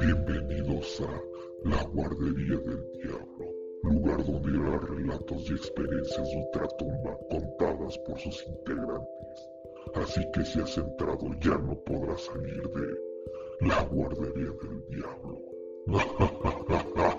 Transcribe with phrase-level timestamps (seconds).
[0.00, 1.22] Bienvenidos a
[1.62, 8.46] La Guardería del Diablo, lugar donde irá relatos y experiencias de ultratumba contadas por sus
[8.48, 9.48] integrantes.
[9.94, 15.40] Así que si has entrado ya no podrás salir de La Guardería del Diablo.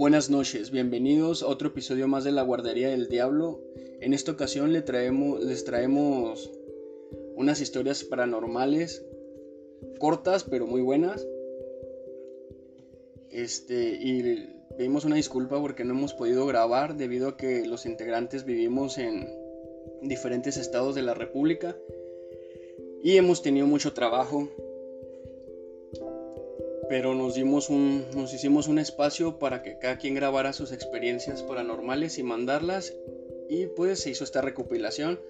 [0.00, 3.60] Buenas noches, bienvenidos a otro episodio más de La Guardería del Diablo.
[4.00, 6.50] En esta ocasión les traemos,
[7.36, 9.04] unas historias paranormales,
[9.98, 11.28] cortas pero muy buenas.
[13.30, 14.48] Este, y
[14.78, 19.28] pedimos una disculpa porque no hemos podido grabar debido a que los integrantes vivimos en
[20.00, 21.76] diferentes estados de la República
[23.02, 24.48] y hemos tenido mucho trabajo
[26.90, 32.18] pero nos dimos nos hicimos un espacio para que cada quien grabara sus experiencias paranormales
[32.18, 32.92] y mandarlas.
[33.48, 35.20] Y pues se hizo esta recopilación.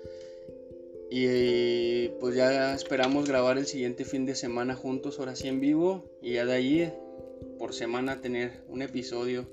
[1.10, 6.02] Y pues ya esperamos grabar el siguiente fin de semana juntos ahora sí en vivo.
[6.22, 6.94] Y ya de ahí
[7.58, 9.46] por semana tener un episodio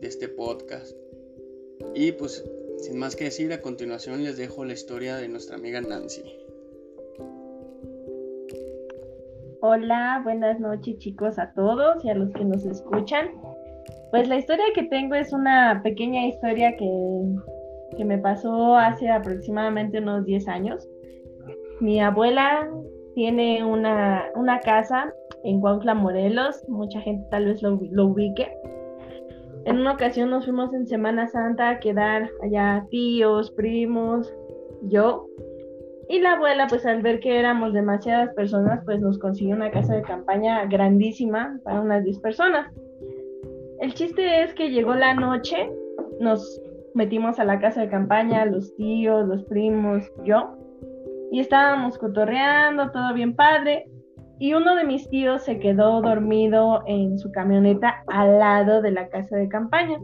[0.00, 0.96] de este podcast.
[1.94, 2.42] Y pues
[2.78, 6.37] sin más que decir a continuación les dejo la historia de nuestra amiga Nancy
[9.60, 13.30] Hola, buenas noches chicos a todos y a los que nos escuchan.
[14.12, 16.88] Pues la historia que tengo es una pequeña historia que,
[17.96, 20.88] que me pasó hace aproximadamente unos 10 años.
[21.80, 22.70] Mi abuela
[23.16, 28.48] tiene una, una casa en Cuautla, Morelos, mucha gente tal vez lo, lo ubique.
[29.64, 34.32] En una ocasión nos fuimos en Semana Santa a quedar allá tíos, primos,
[34.82, 35.26] yo
[36.08, 39.94] y la abuela, pues al ver que éramos demasiadas personas, pues nos consiguió una casa
[39.94, 42.66] de campaña grandísima para unas 10 personas.
[43.80, 45.70] El chiste es que llegó la noche,
[46.18, 46.60] nos
[46.94, 50.56] metimos a la casa de campaña, los tíos, los primos, yo,
[51.30, 53.86] y estábamos cotorreando, todo bien padre,
[54.38, 59.08] y uno de mis tíos se quedó dormido en su camioneta al lado de la
[59.08, 59.98] casa de campaña.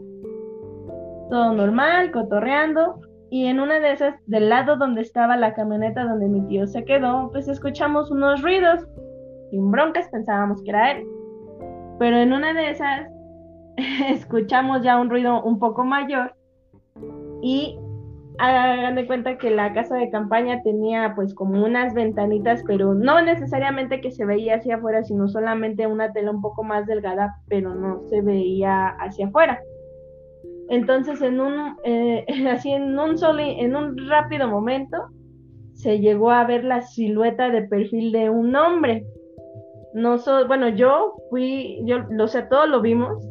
[1.29, 2.99] Todo normal, cotorreando,
[3.29, 6.85] y en una de esas, del lado donde estaba la camioneta donde mi tío se
[6.85, 8.87] quedó, pues escuchamos unos ruidos.
[9.49, 11.07] Sin broncas pensábamos que era él.
[11.99, 13.09] Pero en una de esas
[14.09, 16.35] escuchamos ya un ruido un poco mayor
[17.41, 17.77] y
[18.37, 23.21] hagan de cuenta que la casa de campaña tenía pues como unas ventanitas, pero no
[23.21, 27.73] necesariamente que se veía hacia afuera, sino solamente una tela un poco más delgada, pero
[27.73, 29.61] no se veía hacia afuera.
[30.69, 34.97] Entonces, en un, eh, así en un solo, en un rápido momento,
[35.73, 39.05] se llegó a ver la silueta de perfil de un hombre.
[39.93, 40.17] No
[40.47, 43.25] bueno, yo fui, yo lo sé, todos lo vimos,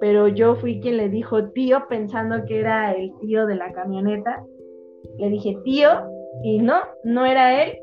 [0.00, 4.42] pero yo fui quien le dijo tío pensando que era el tío de la camioneta.
[5.18, 5.90] Le dije tío
[6.42, 7.78] y no, no era él.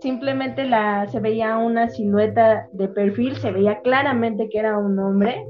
[0.00, 5.46] Simplemente la, se veía una silueta de perfil, se veía claramente que era un hombre,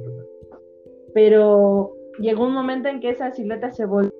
[1.14, 4.12] pero llegó un momento en que esa silueta se volvió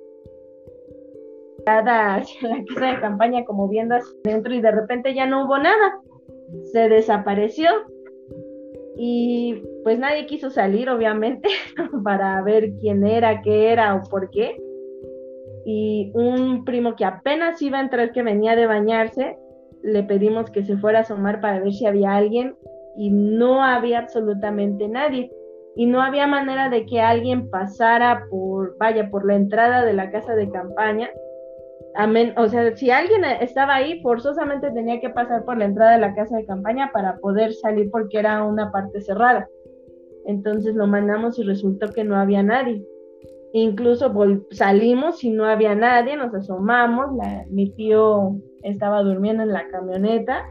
[1.65, 5.57] hacia la casa de campaña como viendo hacia adentro y de repente ya no hubo
[5.57, 6.01] nada.
[6.71, 7.69] Se desapareció
[8.97, 11.49] y pues nadie quiso salir obviamente
[12.03, 14.61] para ver quién era, qué era o por qué.
[15.65, 19.37] Y un primo que apenas iba a entrar que venía de bañarse,
[19.81, 22.55] le pedimos que se fuera a asomar para ver si había alguien
[22.97, 25.31] y no había absolutamente nadie
[25.75, 30.11] y no había manera de que alguien pasara por, vaya, por la entrada de la
[30.11, 31.09] casa de campaña.
[31.95, 32.33] Amén.
[32.37, 36.15] O sea, si alguien estaba ahí, forzosamente tenía que pasar por la entrada de la
[36.15, 39.47] casa de campaña para poder salir porque era una parte cerrada.
[40.25, 42.83] Entonces lo mandamos y resultó que no había nadie.
[43.53, 44.11] Incluso
[44.51, 47.11] salimos y no había nadie, nos asomamos,
[47.49, 50.43] mi tío estaba durmiendo en la camioneta,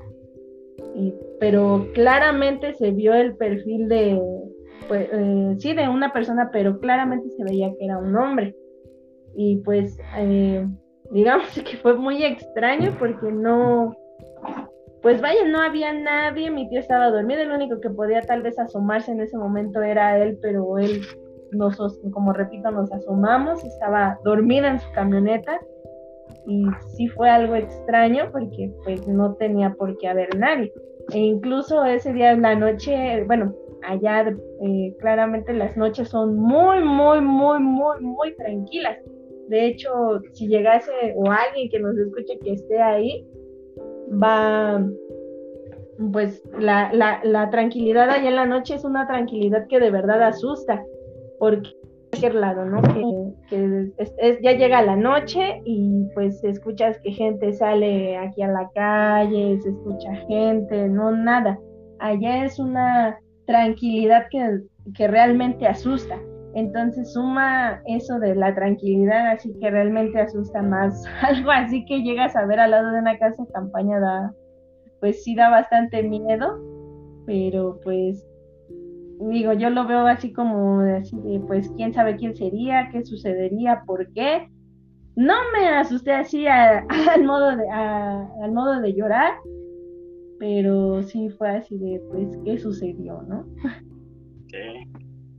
[1.40, 4.20] pero claramente se vio el perfil de,
[4.88, 8.54] pues, eh, sí, de una persona, pero claramente se veía que era un hombre.
[9.34, 10.66] Y pues, eh,
[11.10, 13.96] digamos que fue muy extraño porque no,
[15.02, 18.58] pues vaya, no había nadie, mi tío estaba dormido, el único que podía tal vez
[18.58, 21.02] asomarse en ese momento era él, pero él,
[21.50, 21.76] nos,
[22.12, 25.60] como repito, nos asomamos, estaba dormida en su camioneta
[26.46, 26.64] y
[26.96, 30.72] sí fue algo extraño porque pues no tenía por qué haber nadie.
[31.12, 33.52] E incluso ese día en la noche, bueno,
[33.84, 38.98] allá eh, claramente las noches son muy, muy, muy, muy, muy tranquilas.
[39.48, 43.26] De hecho, si llegase o alguien que nos escuche que esté ahí,
[44.22, 44.84] va,
[46.12, 50.22] pues la, la, la tranquilidad allá en la noche es una tranquilidad que de verdad
[50.22, 50.82] asusta,
[51.38, 51.70] porque
[52.12, 52.82] cualquier lado, ¿no?
[53.48, 53.90] Que,
[54.42, 59.70] ya llega la noche y pues escuchas que gente sale aquí a la calle, se
[59.70, 61.58] escucha gente, no nada.
[61.98, 63.18] Allá es una
[63.52, 64.62] tranquilidad que,
[64.94, 66.18] que realmente asusta.
[66.54, 71.04] Entonces suma eso de la tranquilidad, así que realmente asusta más.
[71.22, 74.32] Algo así que llegas a ver al lado de una casa campaña da,
[75.00, 76.58] pues sí da bastante miedo,
[77.26, 78.26] pero pues
[79.30, 83.82] digo, yo lo veo así como así de, pues quién sabe quién sería, qué sucedería,
[83.86, 84.48] por qué.
[85.14, 89.34] No me asusté así al modo de al modo de llorar,
[90.42, 93.46] pero sí fue así de, pues qué sucedió, ¿no?
[94.48, 94.58] Sí.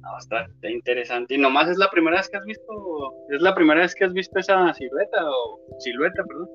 [0.01, 1.35] Bastante interesante.
[1.35, 4.13] ¿Y nomás es la primera vez que has visto, es la primera vez que has
[4.13, 6.47] visto esa silueta o silueta, perdón?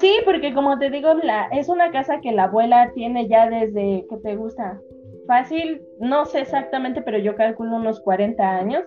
[0.00, 4.06] Sí, porque como te digo, la, es una casa que la abuela tiene ya desde,
[4.08, 4.80] ¿qué te gusta?
[5.26, 8.84] Fácil, no sé exactamente, pero yo calculo unos 40 años.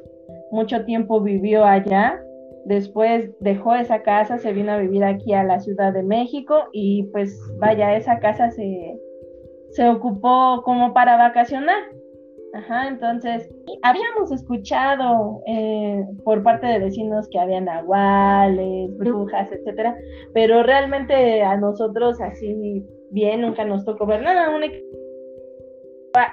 [0.51, 2.19] Mucho tiempo vivió allá.
[2.65, 7.03] Después dejó esa casa, se vino a vivir aquí a la Ciudad de México y
[7.11, 8.99] pues vaya, esa casa se,
[9.71, 11.79] se ocupó como para vacacionar.
[12.53, 13.47] Ajá, entonces
[13.83, 19.95] habíamos escuchado eh, por parte de vecinos que habían nahuales, brujas, etcétera,
[20.33, 24.49] pero realmente a nosotros así bien nunca nos tocó ver nada.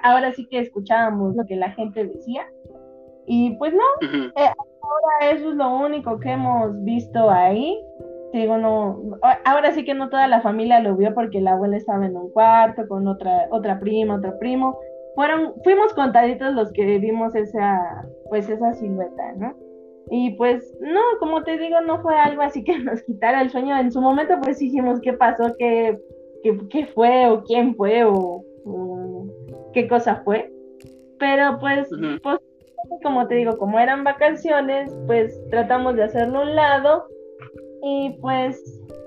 [0.02, 2.46] Ahora sí que escuchábamos lo que la gente decía
[3.26, 4.50] y pues no, eh,
[4.88, 7.78] ahora eso es lo único que hemos visto ahí.
[8.32, 9.00] Digo, no,
[9.44, 12.30] ahora sí que no toda la familia lo vio porque la abuela estaba en un
[12.32, 14.78] cuarto con otra, otra prima, otro primo
[15.16, 19.56] fueron, fuimos contaditos los que vimos esa, pues esa silueta, ¿no?
[20.10, 23.76] Y pues no, como te digo, no fue algo así que nos quitara el sueño.
[23.76, 25.98] En su momento pues dijimos qué pasó, qué,
[26.70, 28.44] qué, fue o quién fue o,
[29.72, 30.52] qué cosa fue.
[31.18, 31.88] Pero pues,
[32.22, 32.38] pues,
[33.02, 37.06] como te digo, como eran vacaciones, pues tratamos de hacerlo a un lado
[37.82, 38.60] y pues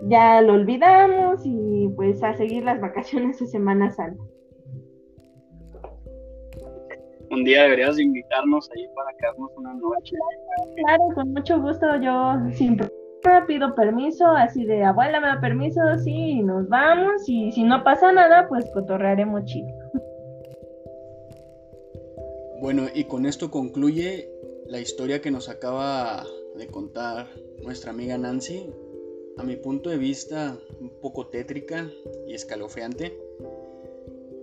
[0.08, 4.24] ya lo olvidamos y pues a seguir las vacaciones de Semana Santa
[7.31, 10.16] un día deberías invitarnos ahí para quedarnos una noche.
[10.78, 11.96] Claro, con mucho gusto.
[11.98, 12.90] Yo siempre
[13.48, 17.28] pido permiso, así de abuela me da permiso, sí, nos vamos.
[17.28, 19.70] Y si no pasa nada, pues cotorrearemos chido.
[22.61, 24.29] Bueno, y con esto concluye
[24.67, 26.27] la historia que nos acaba
[26.57, 27.29] de contar
[27.63, 28.69] nuestra amiga Nancy.
[29.38, 31.89] A mi punto de vista, un poco tétrica
[32.27, 33.17] y escalofriante.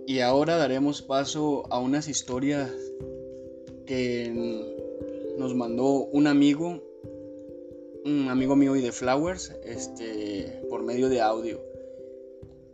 [0.07, 2.71] Y ahora daremos paso a unas historias
[3.85, 4.31] que
[5.37, 6.81] nos mandó un amigo,
[8.03, 11.61] un amigo mío y de Flowers, este, por medio de audio.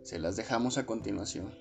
[0.04, 1.52] Se las dejamos a continuación.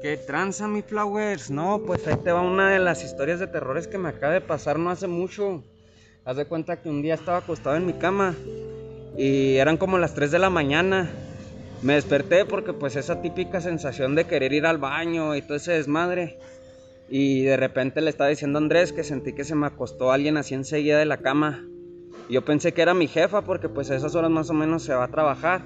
[0.00, 1.50] ¿Qué tranza, mi Flowers?
[1.50, 4.40] No, pues ahí te va una de las historias de terrores que me acaba de
[4.40, 5.64] pasar no hace mucho.
[6.24, 8.36] Haz de cuenta que un día estaba acostado en mi cama
[9.16, 11.10] y eran como las 3 de la mañana
[11.82, 15.72] me desperté porque pues esa típica sensación de querer ir al baño y todo ese
[15.72, 16.38] desmadre.
[17.08, 20.36] Y de repente le estaba diciendo a Andrés que sentí que se me acostó alguien
[20.36, 21.64] así enseguida de la cama.
[22.30, 24.94] Yo pensé que era mi jefa porque pues a esas horas más o menos se
[24.94, 25.62] va a trabajar.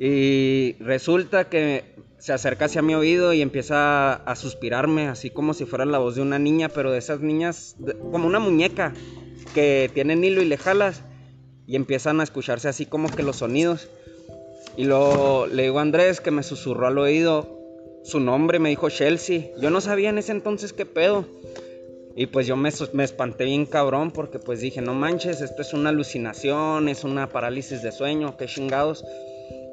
[0.00, 5.64] Y resulta que se acerca hacia mi oído y empieza a, suspirarme, así como si
[5.64, 7.76] fuera la voz de una niña, pero de esas niñas,
[8.10, 8.92] como una muñeca
[9.54, 11.02] que tienen hilo y le jalas.
[11.66, 13.88] Y empiezan a escucharse así como que los sonidos.
[14.76, 17.58] Y lo, le digo a Andrés que me susurró al oído
[18.04, 19.50] su nombre, me dijo Chelsea.
[19.60, 21.26] Yo no sabía en ese entonces qué pedo.
[22.16, 25.72] Y pues yo me, me, espanté bien cabrón porque pues dije, no manches, esto es
[25.72, 29.04] una alucinación, es una parálisis de sueño, qué chingados.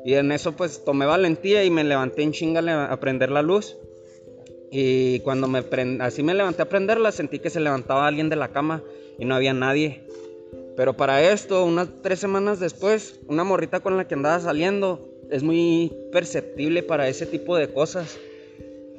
[0.06, 3.76] Y en eso pues tomé valentía y me levanté en chingale a prender la luz.
[4.72, 5.64] Y cuando me
[6.00, 8.84] así me levanté a prenderla, sentí que se levantaba alguien de la cama
[9.18, 10.04] y no había nadie.
[10.78, 15.44] Pero para esto, unas tres semanas después, una morrita con la que andaba saliendo es
[15.44, 18.18] muy perceptible para ese tipo de cosas.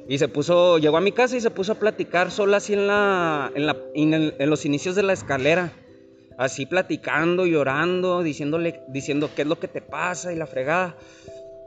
[0.09, 2.87] Y se puso, llegó a mi casa y se puso a platicar sola así en,
[2.87, 5.73] la, en, la, en, los inicios de la escalera.
[6.37, 10.95] Así platicando, llorando, diciéndole, diciendo qué es lo que te pasa y la fregada.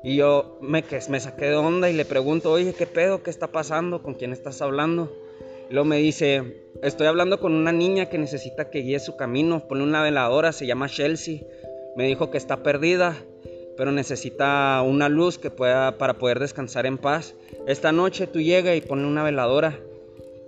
[0.03, 3.23] Y yo me, me saqué de onda y le pregunto, oye, ¿qué pedo?
[3.23, 4.03] ¿Qué está pasando?
[4.03, 5.12] ¿Con quién estás hablando?
[5.71, 9.67] luego me dice, estoy hablando con una niña que necesita que guíe su camino.
[9.69, 11.41] Ponle una veladora, se llama Chelsea.
[11.97, 13.17] Me dijo que está perdida,
[13.77, 17.35] pero necesita una luz que pueda para poder descansar en paz.
[17.67, 19.79] Esta noche tú llega y ponle una veladora.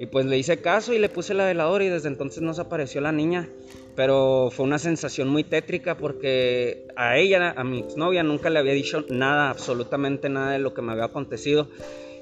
[0.00, 2.62] Y pues le hice caso y le puse la veladora y desde entonces no se
[2.62, 3.48] apareció la niña.
[3.94, 8.72] Pero fue una sensación muy tétrica porque a ella, a mi exnovia, nunca le había
[8.72, 11.68] dicho nada, absolutamente nada de lo que me había acontecido.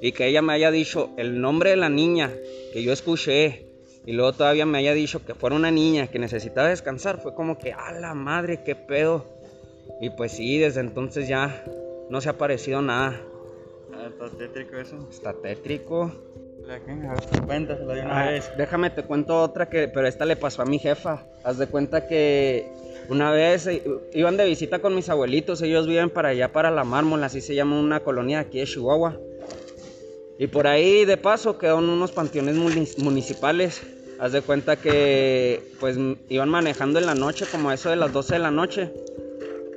[0.02, 2.32] y que ella me haya dicho el nombre de la niña
[2.72, 3.70] que yo escuché
[4.06, 7.58] y luego todavía me haya dicho que fuera una niña que necesitaba descansar, fue como
[7.58, 9.26] que, a la madre, qué pedo.
[10.00, 11.64] Y pues sí, desde entonces ya
[12.08, 13.20] no se ha parecido nada.
[13.92, 15.06] Ah, está tétrico eso.
[15.10, 16.12] Está tétrico.
[18.10, 18.50] Ah, vez.
[18.56, 21.26] déjame te cuento otra que, pero esta le pasó a mi jefa.
[21.44, 22.66] Haz de cuenta que
[23.08, 23.82] una vez eh,
[24.14, 27.54] iban de visita con mis abuelitos, ellos viven para allá, para la mármol, así se
[27.54, 29.18] llama una colonia aquí de Chihuahua.
[30.38, 33.82] Y por ahí de paso quedaron unos panteones muni- municipales.
[34.18, 35.98] Haz de cuenta que pues
[36.28, 38.92] iban manejando en la noche, como eso de las 12 de la noche.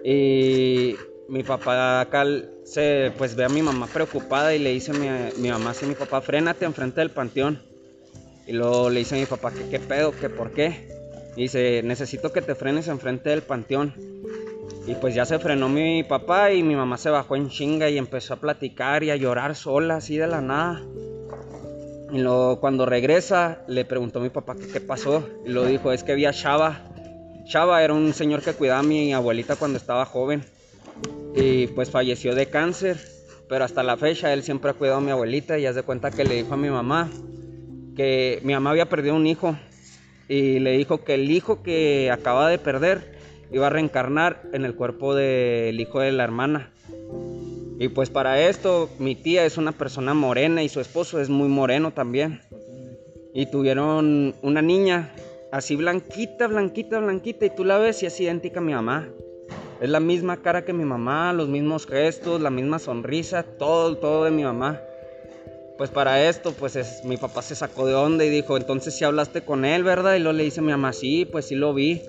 [0.06, 0.96] Y
[1.30, 2.26] mi papá acá
[2.66, 5.08] se pues ve a mi mamá preocupada y le dice a mi,
[5.42, 7.62] mi mamá así, mi papá, frénate enfrente del panteón.
[8.46, 10.90] Y luego le dice a mi papá que qué pedo, que por qué.
[11.36, 13.94] Y dice, necesito que te frenes enfrente del panteón.
[14.86, 17.98] Y pues ya se frenó mi papá y mi mamá se bajó en chinga y
[17.98, 20.82] empezó a platicar y a llorar sola, así de la nada.
[22.12, 25.28] Y luego cuando regresa le preguntó a mi papá que qué pasó.
[25.46, 26.82] Y lo dijo, es que vi a Chava.
[27.46, 30.44] Chava era un señor que cuidaba a mi abuelita cuando estaba joven.
[31.36, 32.98] Y pues falleció de cáncer.
[33.50, 36.12] Pero hasta la fecha él siempre ha cuidado a mi abuelita y haz de cuenta
[36.12, 37.10] que le dijo a mi mamá
[37.96, 39.56] que mi mamá había perdido un hijo.
[40.28, 43.18] Y le dijo que el hijo que acaba de perder
[43.52, 46.72] iba a reencarnar en el cuerpo del hijo de la hermana.
[47.80, 51.50] Y pues para esto, mi tía es una persona morena y su esposo es muy
[51.50, 52.42] moreno también.
[53.34, 55.12] Y tuvieron una niña
[55.52, 57.46] así blanquita, blanquita, blanquita.
[57.46, 59.10] Y tú la ves y es idéntica a mi mamá.
[59.80, 64.24] Es la misma cara que mi mamá, los mismos gestos, la misma sonrisa, todo, todo
[64.26, 64.82] de mi mamá.
[65.78, 69.04] Pues para esto, pues es- mi papá se sacó de onda y dijo, entonces si
[69.04, 70.16] hablaste con él, ¿verdad?
[70.16, 72.02] Y luego le dice a mi mamá, sí, pues sí lo vi.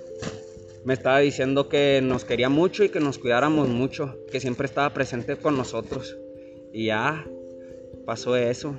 [0.85, 4.93] Me estaba diciendo que nos quería mucho y que nos cuidáramos mucho, que siempre estaba
[4.93, 6.17] presente con nosotros.
[6.73, 7.27] Y ya,
[8.05, 8.77] pasó eso.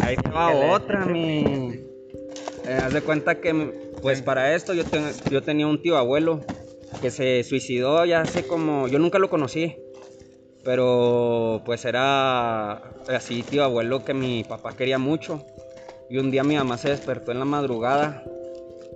[0.00, 1.84] Ahí va otra, mi...
[2.66, 3.52] Eh, haz de cuenta que,
[4.02, 6.40] pues para esto yo, ten- yo tenía un tío abuelo
[7.00, 8.88] que se suicidó ya hace como...
[8.88, 9.76] Yo nunca lo conocí,
[10.64, 12.72] pero pues era
[13.08, 15.44] así tío abuelo que mi papá quería mucho.
[16.10, 18.24] Y un día mi mamá se despertó en la madrugada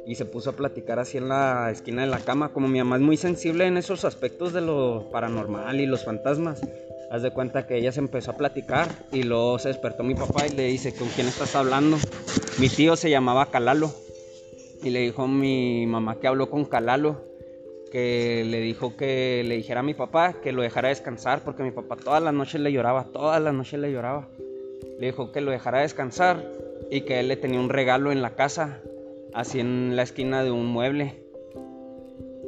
[0.07, 2.51] y se puso a platicar así en la esquina de la cama.
[2.51, 6.61] Como mi mamá es muy sensible en esos aspectos de lo paranormal y los fantasmas,
[7.11, 10.47] haz de cuenta que ella se empezó a platicar y luego se despertó mi papá
[10.47, 11.99] y le dice, ¿con quién estás hablando?
[12.59, 13.93] Mi tío se llamaba Calalo
[14.83, 17.28] y le dijo mi mamá que habló con Calalo,
[17.91, 21.71] que le dijo que le dijera a mi papá que lo dejara descansar porque mi
[21.71, 24.29] papá todas las noches le lloraba, todas las noches le lloraba.
[24.99, 26.45] Le dijo que lo dejara descansar
[26.91, 28.81] y que él le tenía un regalo en la casa,
[29.35, 31.23] así en la esquina de un mueble.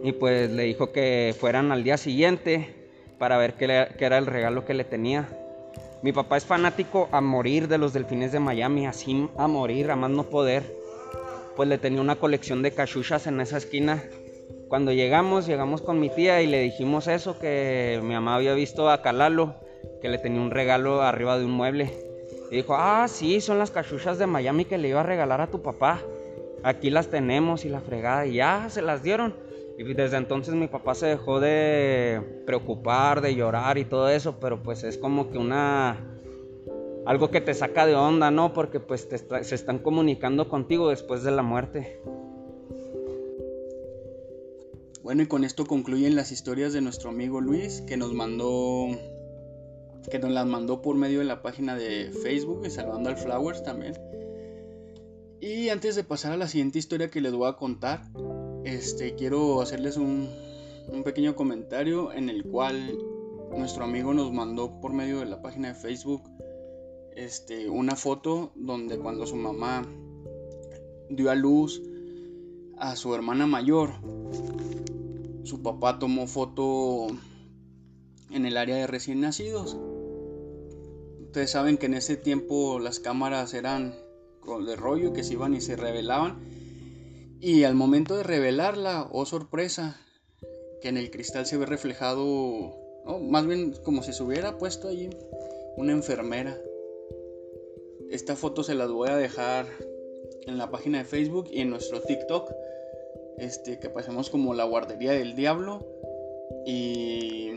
[0.02, 2.74] Y pues le dijo que fueran al día siguiente
[3.18, 5.28] para ver qué, qué era el regalo que le tenía.
[6.02, 9.96] Mi papá es fanático a morir de los delfines de Miami, así a morir, a
[9.96, 10.62] más no poder.
[11.56, 14.02] Pues le tenía una colección de cachuchas en esa esquina.
[14.70, 18.88] Cuando llegamos, llegamos con mi tía y le dijimos eso, que mi mamá había visto
[18.88, 19.56] a Calalo,
[20.00, 21.90] que le tenía un regalo arriba de un mueble.
[22.52, 25.48] Y dijo, ah, sí, son las cachuchas de Miami que le iba a regalar a
[25.48, 26.00] tu papá.
[26.62, 28.26] Aquí las tenemos y la fregada.
[28.26, 29.34] Y ya se las dieron.
[29.76, 34.62] Y desde entonces mi papá se dejó de preocupar, de llorar y todo eso, pero
[34.62, 35.96] pues es como que una...
[37.06, 38.52] Algo que te saca de onda, ¿no?
[38.52, 39.08] Porque pues
[39.42, 42.00] se están comunicando contigo después de la muerte.
[45.02, 48.88] Bueno, y con esto concluyen las historias de nuestro amigo Luis, que nos mandó,
[50.10, 53.62] que nos las mandó por medio de la página de Facebook de Salvando al Flowers
[53.62, 53.94] también.
[55.40, 58.02] Y antes de pasar a la siguiente historia que les voy a contar,
[58.64, 60.28] este, quiero hacerles un,
[60.88, 62.98] un pequeño comentario en el cual
[63.56, 66.22] nuestro amigo nos mandó por medio de la página de Facebook
[67.16, 69.86] este, una foto donde cuando su mamá
[71.08, 71.82] dio a luz
[72.78, 73.90] a su hermana mayor,
[75.44, 77.08] su papá tomó foto
[78.30, 79.76] en el área de recién nacidos.
[81.26, 83.94] Ustedes saben que en ese tiempo las cámaras eran
[84.66, 86.38] de rollo que se iban y se revelaban.
[87.40, 90.00] Y al momento de revelarla, oh sorpresa,
[90.82, 92.74] que en el cristal se ve reflejado,
[93.22, 95.10] más bien como si se hubiera puesto allí
[95.76, 96.58] una enfermera.
[98.10, 99.66] Esta foto se las voy a dejar
[100.42, 102.50] en la página de Facebook y en nuestro TikTok
[103.40, 105.86] este, que pasemos como la guardería del diablo.
[106.66, 107.52] Y,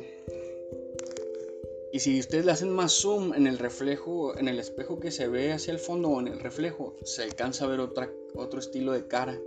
[1.92, 5.28] y si ustedes le hacen más zoom en el reflejo, en el espejo que se
[5.28, 8.94] ve hacia el fondo o en el reflejo, se alcanza a ver otra, otro estilo
[8.94, 9.40] de cara.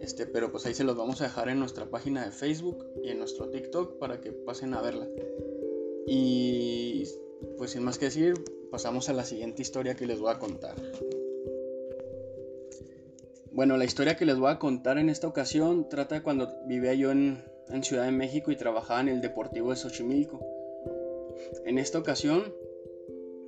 [0.00, 3.10] Este, pero pues ahí se los vamos a dejar en nuestra página de Facebook y
[3.10, 5.06] en nuestro TikTok para que pasen a verla.
[6.06, 7.04] Y
[7.58, 8.34] pues sin más que decir,
[8.70, 10.76] pasamos a la siguiente historia que les voy a contar.
[13.52, 16.94] Bueno, la historia que les voy a contar en esta ocasión trata de cuando vivía
[16.94, 17.48] yo en,
[17.82, 20.40] Ciudad de México y trabajaba en el Deportivo de Xochimilco.
[21.64, 22.52] En esta ocasión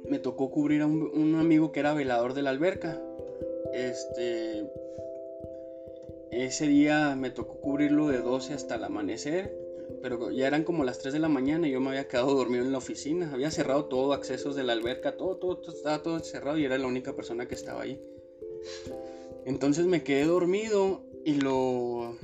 [0.08, 3.00] me tocó cubrir a un, amigo que era velador de la alberca.
[3.72, 4.64] Este,
[6.30, 9.56] ese día me tocó cubrirlo de 12 hasta el amanecer,
[10.02, 12.64] pero ya eran como las 3 de la mañana y yo me había quedado dormido
[12.64, 13.32] en la oficina.
[13.32, 16.86] Había cerrado todo, accesos de la alberca, todo, todo, estaba todo cerrado y era la
[16.86, 18.00] única persona que estaba ahí.
[19.44, 22.16] Entonces me quedé dormido y lo...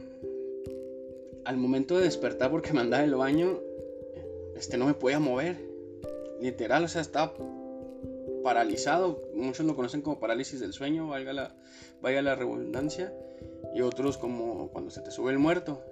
[1.45, 3.61] Al momento de despertar porque me andaba el baño,
[4.57, 5.57] este no me podía mover.
[6.41, 7.35] Literal, o sea, estaba
[8.43, 9.23] paralizado.
[9.35, 11.55] Muchos lo conocen como parálisis del sueño, valga la,
[12.01, 13.13] vaya la redundancia
[13.75, 15.83] y otros como cuando se te sube el muerto.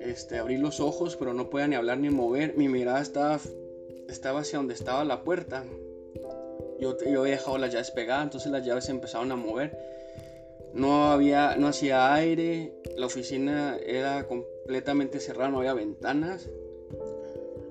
[0.00, 2.56] Este, abrí los ojos, pero no podía ni hablar ni mover.
[2.56, 3.40] Mi mirada estaba,
[4.08, 5.64] estaba hacia donde estaba la puerta.
[6.84, 9.74] Yo, yo había dejado las llaves pegadas, entonces las llaves se empezaron a mover.
[10.74, 16.50] No había, no hacía aire, la oficina era completamente cerrada, no había ventanas.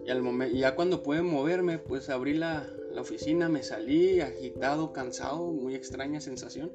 [0.04, 4.94] Y al momento, ya cuando pude moverme, pues abrí la, la oficina, me salí agitado,
[4.94, 6.72] cansado, muy extraña sensación.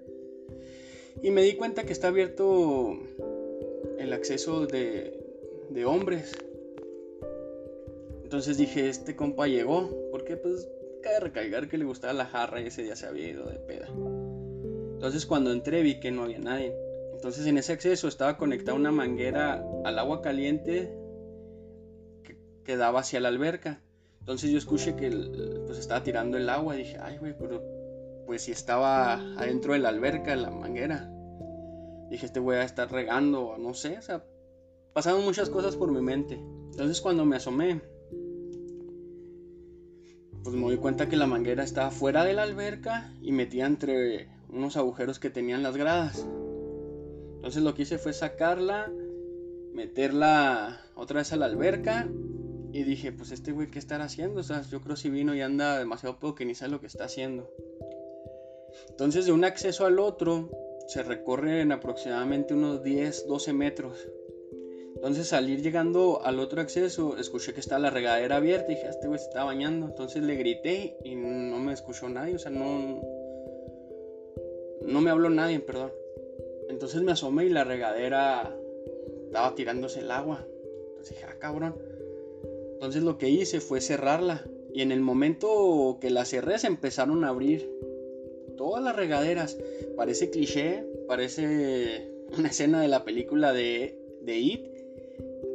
[1.20, 2.96] Y me di cuenta que está abierto
[3.98, 5.18] el acceso de,
[5.70, 6.36] de hombres.
[8.22, 10.68] Entonces dije, este compa llegó, porque pues
[11.00, 13.88] cabe recalcar que le gustaba la jarra y ese día se había ido de peda.
[14.94, 16.74] Entonces cuando entré vi que no había nadie.
[17.14, 20.92] Entonces en ese acceso estaba conectada una manguera al agua caliente
[22.64, 23.80] que, daba hacia la alberca.
[24.20, 25.10] Entonces yo escuché que
[25.66, 27.62] pues estaba tirando el agua y dije, ay güey, pero
[28.26, 31.10] pues si estaba adentro de la alberca, la manguera.
[32.10, 34.24] Dije, este voy a estar regando, no sé, o sea,
[34.92, 36.34] pasaron muchas cosas por mi mente.
[36.34, 37.80] Entonces cuando me asomé,
[40.42, 44.28] pues me di cuenta que la manguera estaba fuera de la alberca y metía entre
[44.48, 46.26] unos agujeros que tenían las gradas.
[47.36, 48.90] Entonces lo que hice fue sacarla,
[49.72, 52.08] meterla otra vez a la alberca
[52.72, 54.40] y dije, pues este güey, ¿qué estará haciendo?
[54.40, 56.86] O sea, yo creo si vino y anda demasiado poco que ni sabe lo que
[56.86, 57.50] está haciendo.
[58.90, 60.50] Entonces de un acceso al otro
[60.88, 64.08] se recorre en aproximadamente unos 10, 12 metros.
[64.98, 68.88] Entonces al ir llegando al otro acceso escuché que estaba la regadera abierta y dije,
[68.88, 69.86] ah, este güey se está bañando.
[69.86, 73.00] Entonces le grité y no me escuchó nadie, o sea, no...
[74.82, 75.92] No me habló nadie, perdón.
[76.68, 78.56] Entonces me asomé y la regadera
[79.26, 80.44] estaba tirándose el agua.
[80.90, 81.76] Entonces dije, ah, cabrón.
[82.72, 84.44] Entonces lo que hice fue cerrarla.
[84.74, 87.70] Y en el momento que la cerré se empezaron a abrir
[88.56, 89.58] todas las regaderas.
[89.96, 94.77] Parece cliché, parece una escena de la película de, de It,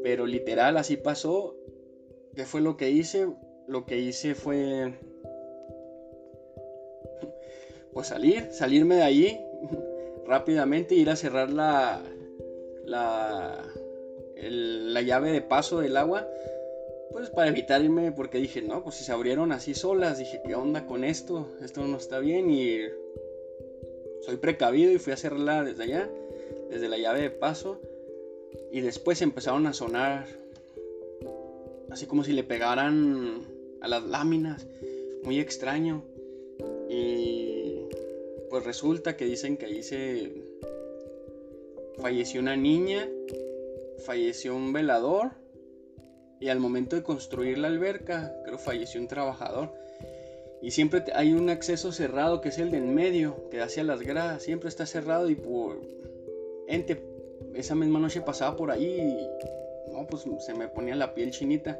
[0.03, 1.55] pero literal así pasó.
[2.35, 3.27] ¿Qué fue lo que hice?
[3.67, 4.93] Lo que hice fue
[7.93, 9.39] pues salir, salirme de allí
[10.25, 12.01] rápidamente, ir a cerrar la,
[12.85, 13.63] la,
[14.35, 16.27] la llave de paso del agua
[17.13, 20.87] pues para evitarme, porque dije, no, pues si se abrieron así solas, dije, ¿qué onda
[20.87, 21.47] con esto?
[21.61, 22.79] Esto no está bien y
[24.21, 26.09] soy precavido y fui a cerrarla desde allá,
[26.71, 27.79] desde la llave de paso.
[28.71, 30.25] Y después empezaron a sonar
[31.93, 33.43] así como si le pegaran
[33.81, 34.65] a las láminas,
[35.23, 36.03] muy extraño.
[36.89, 37.87] Y
[38.49, 40.33] pues resulta que dicen que ahí se
[41.99, 43.07] falleció una niña,
[44.05, 45.31] falleció un velador
[46.39, 49.71] y al momento de construir la alberca, creo falleció un trabajador.
[50.63, 53.83] Y siempre hay un acceso cerrado que es el de en medio, que da hacia
[53.83, 54.43] las gradas.
[54.43, 55.81] Siempre está cerrado y por
[56.67, 56.95] ente,
[57.55, 61.79] esa misma noche pasaba por ahí y no, pues se me ponía la piel chinita.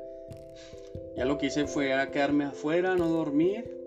[1.15, 3.79] Ya lo que hice fue quedarme afuera, no dormir.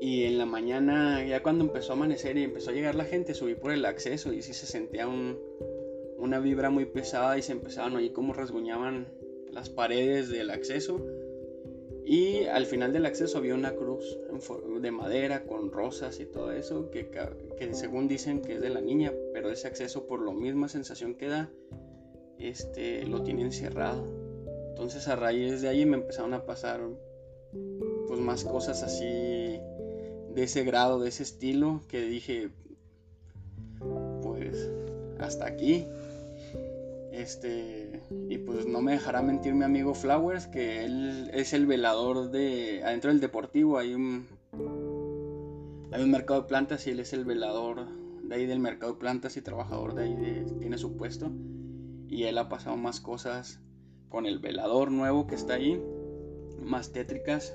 [0.00, 3.34] Y en la mañana, ya cuando empezó a amanecer y empezó a llegar la gente,
[3.34, 5.38] subí por el acceso y sí se sentía un,
[6.18, 9.08] una vibra muy pesada y se empezaban a oír cómo rasguñaban
[9.52, 11.04] las paredes del acceso.
[12.10, 14.18] Y al final del acceso había una cruz
[14.80, 17.10] de madera con rosas y todo eso, que,
[17.58, 21.16] que, según dicen que es de la niña, pero ese acceso por la misma sensación
[21.16, 21.50] que da,
[22.38, 24.06] este, lo tienen cerrado.
[24.70, 26.80] Entonces a raíz de ahí me empezaron a pasar
[28.06, 32.48] pues más cosas así de ese grado, de ese estilo, que dije,
[34.22, 34.70] pues
[35.18, 35.86] hasta aquí.
[37.12, 37.87] Este,
[38.28, 42.82] y pues no me dejará mentir mi amigo Flowers, que él es el velador de.
[42.84, 44.26] Adentro del deportivo hay un.
[45.92, 47.86] Hay un mercado de plantas y él es el velador
[48.22, 51.30] de ahí del mercado de plantas y trabajador de ahí, tiene su puesto.
[52.08, 53.60] Y él ha pasado más cosas
[54.08, 55.82] con el velador nuevo que está ahí.
[56.62, 57.54] más tétricas.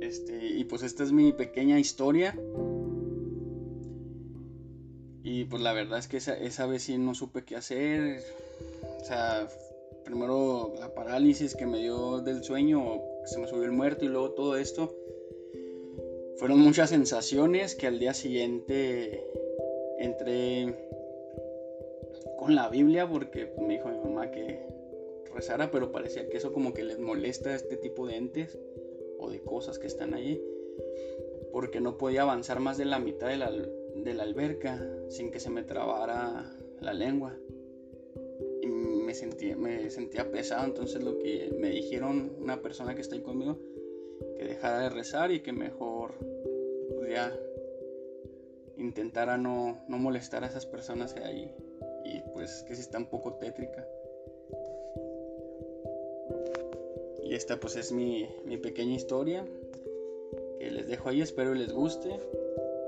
[0.00, 2.34] Este, y pues esta es mi pequeña historia.
[5.22, 8.22] Y pues la verdad es que esa, esa vez sí no supe qué hacer.
[9.00, 9.48] O sea,
[10.04, 14.30] primero la parálisis que me dio del sueño, se me subió el muerto y luego
[14.30, 14.94] todo esto.
[16.36, 19.26] Fueron muchas sensaciones que al día siguiente
[19.98, 20.74] entré
[22.38, 24.66] con la Biblia porque me dijo mi mamá que
[25.34, 28.58] rezara, pero parecía que eso como que les molesta a este tipo de entes
[29.18, 30.42] o de cosas que están allí,
[31.52, 35.40] porque no podía avanzar más de la mitad de la, de la alberca sin que
[35.40, 37.36] se me trabara la lengua.
[39.16, 43.58] Sentía, me sentía pesado, entonces lo que me dijeron una persona que está ahí conmigo,
[44.36, 46.12] que dejara de rezar y que mejor
[46.98, 47.34] pues ya
[48.76, 51.54] intentara no, no molestar a esas personas de ahí.
[52.04, 53.88] Y pues que si está un poco tétrica.
[57.22, 59.44] Y esta pues es mi, mi pequeña historia
[60.58, 62.18] que les dejo ahí, espero les guste.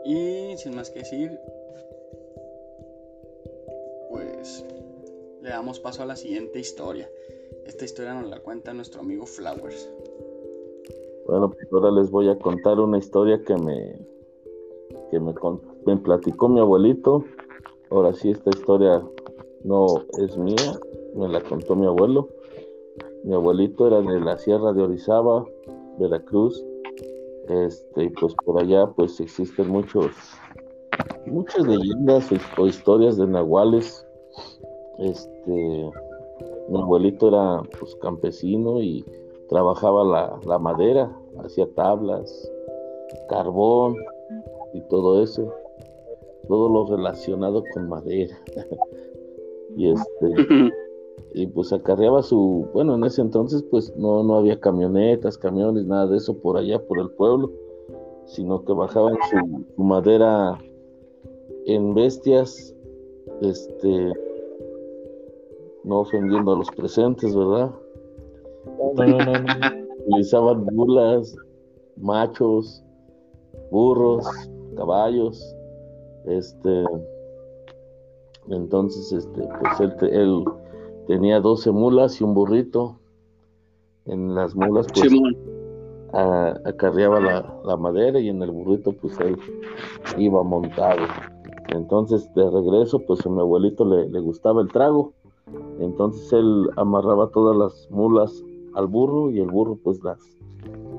[0.04, 1.40] Y sin más que decir,
[5.48, 7.11] le damos paso a la siguiente historia.
[7.64, 9.90] Esta historia nos la cuenta nuestro amigo Flowers.
[11.26, 13.98] Bueno, pues ahora les voy a contar una historia que me,
[15.11, 15.32] que me,
[15.87, 17.24] me platicó mi abuelito.
[17.90, 19.02] Ahora sí, esta historia
[19.64, 20.78] no es mía,
[21.14, 22.28] me la contó mi abuelo.
[23.24, 25.46] Mi abuelito era de la Sierra de Orizaba,
[25.98, 26.62] Veracruz.
[27.48, 30.11] Este, y pues por allá pues existen muchos,
[31.24, 34.04] muchas leyendas o historias de nahuales.
[34.98, 35.90] Este,
[36.68, 39.04] mi abuelito era pues campesino y
[39.48, 42.50] trabajaba la, la madera, hacía tablas,
[43.28, 43.96] carbón
[44.74, 45.52] y todo eso,
[46.48, 48.37] todo lo relacionado con madera.
[49.76, 50.72] y este
[51.34, 56.06] y pues acarreaba su, bueno, en ese entonces pues no, no había camionetas, camiones, nada
[56.06, 57.52] de eso por allá, por el pueblo,
[58.26, 60.58] sino que bajaban su, madera
[61.66, 62.74] en bestias,
[63.42, 64.12] este,
[65.88, 67.72] no ofendiendo a los presentes, ¿verdad?
[70.07, 71.35] Utilizaban mulas,
[71.96, 72.85] machos,
[73.70, 74.27] burros,
[74.77, 75.42] caballos,
[76.27, 76.85] este,
[78.51, 80.44] entonces, este, pues él, él
[81.07, 82.98] tenía 12 mulas y un burrito.
[84.05, 85.12] En las mulas, pues,
[86.64, 89.37] acarreaba la, madera y en el burrito, pues, él
[90.16, 91.03] iba montado.
[91.68, 95.12] Entonces, de regreso, pues, a mi abuelito le, le gustaba el trago.
[95.80, 100.18] Entonces, él amarraba todas las mulas al burro y el burro, pues, las,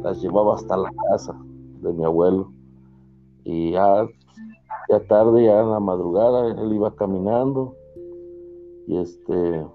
[0.04, 1.40] las llevaba hasta la casa
[1.82, 2.52] de mi abuelo.
[3.44, 4.08] Y ya,
[4.90, 7.76] ya tarde, ya en la madrugada, él iba caminando
[8.88, 9.66] y este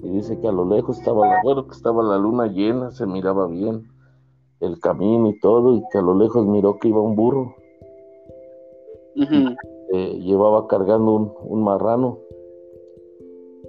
[0.00, 3.04] y dice que a lo lejos estaba la, bueno, que estaba la luna llena, se
[3.06, 3.88] miraba bien
[4.60, 7.54] el camino y todo, y que a lo lejos miró que iba un burro.
[9.92, 12.18] Eh, llevaba cargando un, marrano.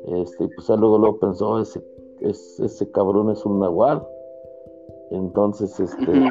[0.10, 1.84] Este, pues luego, luego pensó, ese,
[2.22, 4.06] ese, cabrón es un nahual.
[5.12, 6.30] Entonces, este,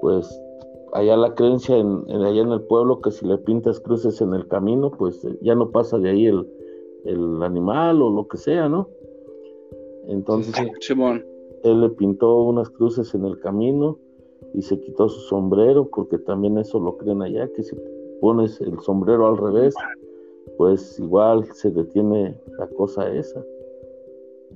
[0.00, 0.40] pues
[0.92, 4.46] allá la creencia en, allá en el pueblo que si le pintas cruces en el
[4.48, 6.46] camino, pues eh, ya no pasa de ahí el,
[7.04, 8.88] el animal o lo que sea, ¿no?
[10.06, 10.54] Entonces,
[11.64, 13.98] él le pintó unas cruces en el camino
[14.54, 17.76] y se quitó su sombrero, porque también eso lo creen allá, que si
[18.20, 19.74] pones el sombrero al revés,
[20.58, 23.42] pues igual se detiene la cosa esa.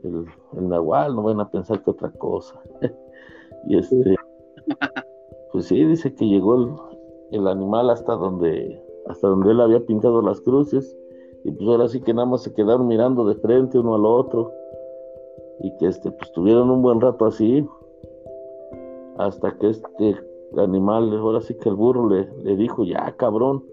[0.02, 2.60] El, el nahual, no van a pensar que otra cosa.
[3.68, 4.16] y este,
[5.52, 6.72] pues sí, dice que llegó el,
[7.30, 10.96] el animal hasta donde, hasta donde él había pintado las cruces
[11.44, 14.52] y pues ahora sí que nada más se quedaron mirando de frente uno al otro
[15.60, 17.66] y que este pues tuvieron un buen rato así
[19.18, 20.16] hasta que este
[20.56, 23.64] animal ahora sí que el burro le, le dijo ya cabrón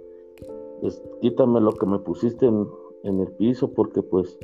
[0.82, 2.68] pues, quítame lo que me pusiste en,
[3.04, 4.38] el piso porque pues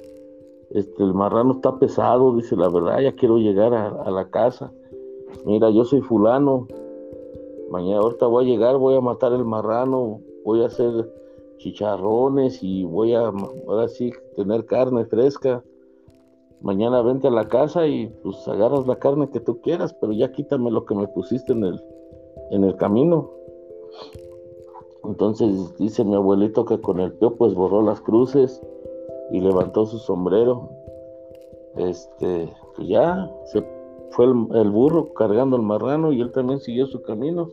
[0.71, 4.71] este el marrano está pesado dice la verdad ya quiero llegar a, la casa
[5.45, 6.65] mira yo soy fulano
[7.69, 11.12] mañana ahorita voy a llegar voy a matar el marrano voy a hacer
[11.58, 13.32] chicharrones y voy a
[13.67, 15.63] ahora sí tener carne fresca.
[16.62, 20.32] Mañana vente a la casa y pues agarras la carne que tú quieras, pero ya
[20.32, 21.82] quítame lo que me pusiste en el,
[22.52, 23.30] en el camino.
[25.07, 28.61] Entonces dice mi abuelito que con el pio pues borró las cruces
[29.31, 30.69] y levantó su sombrero.
[31.75, 33.63] Este, pues ya se
[34.11, 37.49] fue el, el, burro cargando el marrano y él también siguió su camino.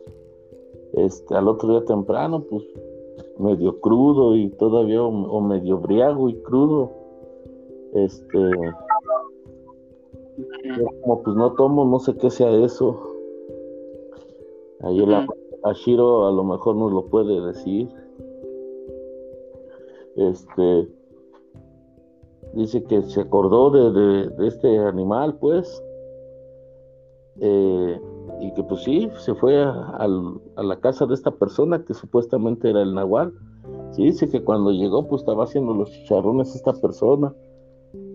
[0.93, 2.63] Este, al otro día temprano, pues
[3.37, 6.91] medio crudo y todavía o, medio briago y crudo.
[7.93, 8.39] Este
[11.01, 12.99] como pues no tomo, no sé qué sea eso.
[14.81, 15.13] Ahí el
[15.63, 17.89] Ashiro a lo mejor nos lo puede decir.
[20.15, 20.87] Este
[22.53, 25.83] dice que se acordó de, este animal, pues.
[27.39, 27.99] Eh,
[28.41, 30.07] y que pues sí, se fue a,
[30.57, 33.33] la casa de esta persona que supuestamente era el Nahual.
[33.91, 37.33] Sí, dice que cuando llegó pues estaba haciendo los chicharrones esta persona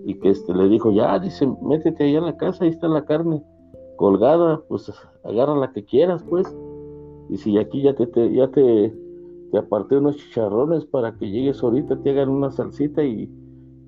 [0.05, 3.05] y que este le dijo, ya, dice, métete ahí a la casa, ahí está la
[3.05, 3.43] carne
[3.97, 4.93] colgada, pues
[5.25, 6.55] agarra la que quieras, pues.
[7.29, 8.95] Y si aquí ya te, ya te,
[9.51, 13.31] te aparté unos chicharrones para que llegues ahorita, te hagan una salsita y,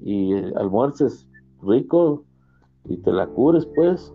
[0.03, 1.29] y eh, almuerces
[1.63, 2.25] rico
[2.85, 4.13] y te la cures, pues.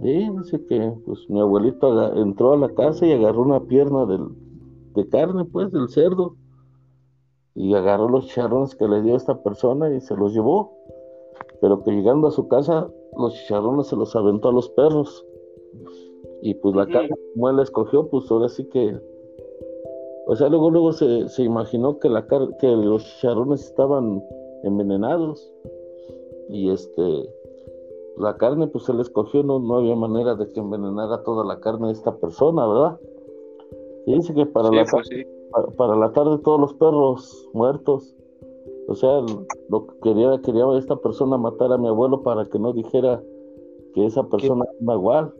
[0.00, 5.08] Y dice que pues mi abuelito entró a la casa y agarró una pierna de
[5.08, 6.36] carne, pues, del cerdo
[7.54, 10.72] y agarró los chicharrones que le dio esta persona y se los llevó.
[11.60, 15.24] Pero que llegando a su casa, los chicharrones se los aventó a los perros.
[16.44, 19.00] Y pues la carne, como él escogió, pues ahora sí que.
[20.26, 24.22] O sea, luego, luego se, imaginó que, la que los chicharrones estaban
[24.62, 25.50] envenenados.
[26.50, 27.30] Y este.
[28.18, 31.86] La carne, pues él escogió, no, no había manera de que envenenara toda la carne
[31.86, 33.00] de esta persona, ¿verdad?
[34.04, 35.08] Y dice que para la pues
[35.78, 38.14] para, la tarde todos los perros muertos.
[38.88, 39.24] O sea,
[39.70, 43.22] lo que quería, quería esta persona matar a mi abuelo para que no dijera
[43.94, 45.32] que esa persona era igual.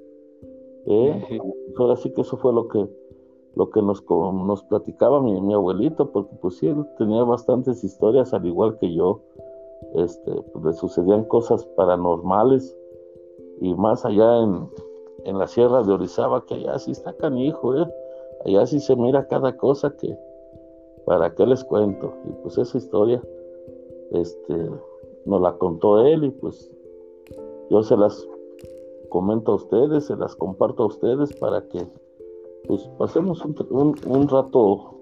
[0.87, 1.41] ¿Eh?
[1.77, 2.89] Ahora sí que eso fue lo que
[3.57, 8.35] lo que nos, nos platicaba mi, mi, abuelito, porque pues sí, él tenía bastantes historias,
[8.35, 9.21] al igual que yo.
[9.95, 12.77] Este, pues, le sucedían cosas paranormales
[13.61, 14.69] y más allá en,
[15.25, 17.87] en la sierra de Orizaba, que allá sí está canijo, ¿eh?
[18.45, 20.19] Allá sí se mira cada cosa que,
[21.07, 22.13] ¿para qué les cuento?
[22.29, 23.23] Y pues esa historia,
[24.11, 24.71] este,
[25.25, 26.71] nos la contó él y pues
[27.71, 28.29] yo se las
[29.15, 31.87] comento a ustedes, se las comparto a ustedes para que
[32.67, 34.97] pues pasemos un, un, rato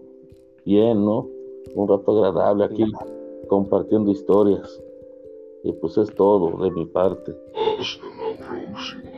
[0.66, 1.28] bien, ¿no?
[1.74, 2.84] Un rato agradable aquí
[3.48, 4.68] compartiendo historias.
[5.64, 7.34] Y pues es todo de mi parte.
[7.80, 9.11] Hasta la próxima.